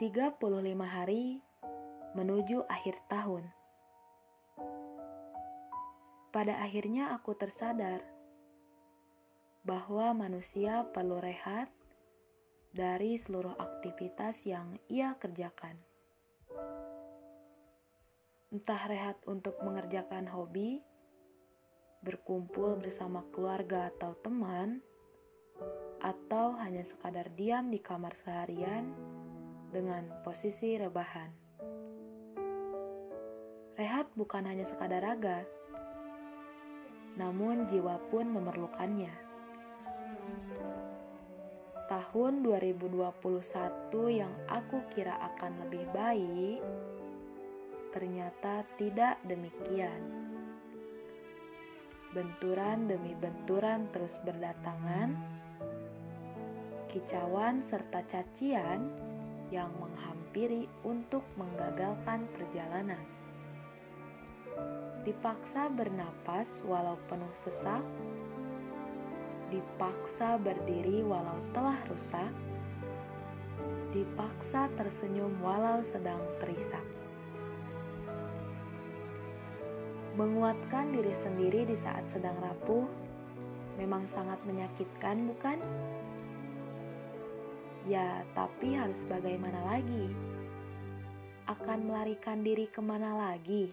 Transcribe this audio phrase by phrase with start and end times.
[0.00, 0.40] 35
[0.80, 1.44] hari
[2.16, 3.44] menuju akhir tahun.
[6.32, 8.00] Pada akhirnya aku tersadar
[9.60, 11.68] bahwa manusia perlu rehat
[12.72, 15.76] dari seluruh aktivitas yang ia kerjakan.
[18.56, 20.80] Entah rehat untuk mengerjakan hobi,
[22.00, 24.80] berkumpul bersama keluarga atau teman,
[26.00, 29.19] atau hanya sekadar diam di kamar seharian
[29.70, 31.30] dengan posisi rebahan.
[33.78, 35.46] Rehat bukan hanya sekadar raga,
[37.16, 39.14] namun jiwa pun memerlukannya.
[41.90, 43.02] Tahun 2021
[44.14, 46.60] yang aku kira akan lebih baik,
[47.90, 49.98] ternyata tidak demikian.
[52.10, 55.14] Benturan demi benturan terus berdatangan,
[56.90, 59.09] kicauan serta cacian
[59.50, 63.02] yang menghampiri untuk menggagalkan perjalanan.
[65.02, 67.82] Dipaksa bernapas walau penuh sesak,
[69.50, 72.30] dipaksa berdiri walau telah rusak,
[73.90, 76.86] dipaksa tersenyum walau sedang terisak.
[80.14, 82.86] Menguatkan diri sendiri di saat sedang rapuh
[83.80, 85.58] memang sangat menyakitkan, bukan?
[87.88, 90.12] Ya, tapi harus bagaimana lagi?
[91.48, 93.72] Akan melarikan diri ke mana lagi?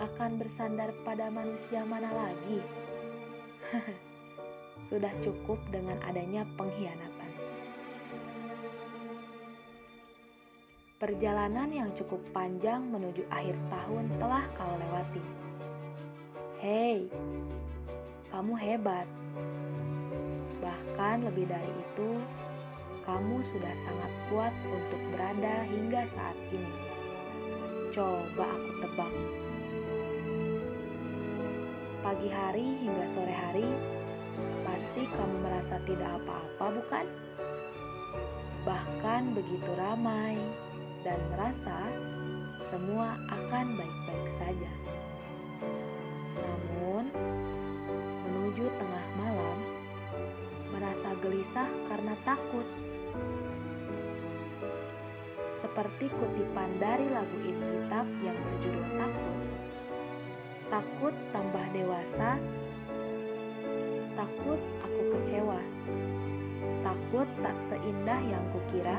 [0.00, 2.60] Akan bersandar pada manusia mana lagi?
[4.88, 7.30] Sudah cukup dengan adanya pengkhianatan.
[10.96, 15.24] Perjalanan yang cukup panjang menuju akhir tahun telah kau lewati.
[16.62, 17.10] Hei,
[18.30, 19.10] kamu hebat
[20.92, 22.20] Bahkan lebih dari itu,
[23.08, 26.68] kamu sudah sangat kuat untuk berada hingga saat ini.
[27.96, 29.14] Coba aku tebak.
[32.04, 33.64] Pagi hari hingga sore hari,
[34.68, 37.06] pasti kamu merasa tidak apa-apa, bukan?
[38.68, 40.36] Bahkan begitu ramai
[41.08, 41.88] dan merasa
[42.68, 44.72] semua akan baik-baik saja.
[51.22, 52.66] Gelisah karena takut.
[55.62, 59.38] Seperti kutipan dari lagu In Kitab yang berjudul Takut.
[60.72, 62.40] Takut tambah dewasa,
[64.18, 65.60] takut aku kecewa,
[66.80, 68.98] takut tak seindah yang kukira,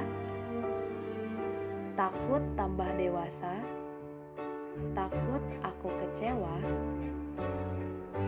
[1.97, 3.57] takut tambah dewasa,
[4.93, 6.55] takut aku kecewa,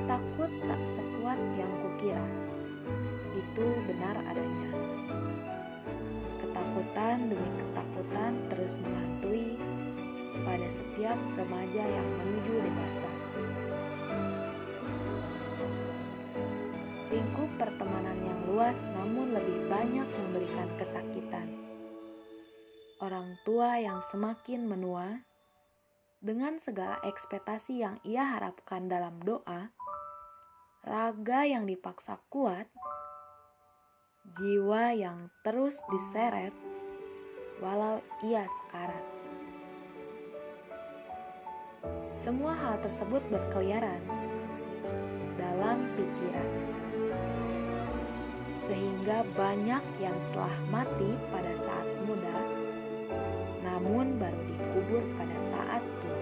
[0.10, 2.26] takut tak sekuat yang kukira
[3.56, 4.68] itu benar adanya.
[6.44, 9.56] Ketakutan demi ketakutan terus menghantui
[10.44, 13.10] pada setiap remaja yang menuju dewasa.
[17.16, 21.48] Lingkup pertemanan yang luas namun lebih banyak memberikan kesakitan.
[23.00, 25.24] Orang tua yang semakin menua
[26.20, 29.72] dengan segala ekspektasi yang ia harapkan dalam doa,
[30.84, 32.68] raga yang dipaksa kuat,
[34.34, 36.50] jiwa yang terus diseret
[37.62, 39.06] walau ia sekarat.
[42.18, 44.02] Semua hal tersebut berkeliaran
[45.38, 46.52] dalam pikiran,
[48.66, 52.38] sehingga banyak yang telah mati pada saat muda,
[53.62, 56.22] namun baru dikubur pada saat tua.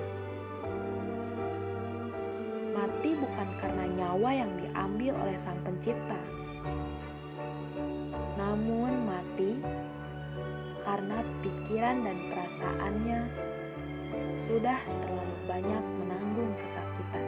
[2.76, 6.33] Mati bukan karena nyawa yang diambil oleh Sang Pencipta
[8.54, 9.58] namun mati
[10.86, 13.20] karena pikiran dan perasaannya
[14.46, 17.26] sudah terlalu banyak menanggung kesakitan.